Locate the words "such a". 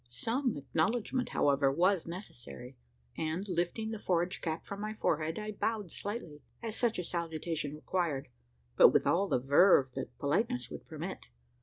6.75-7.03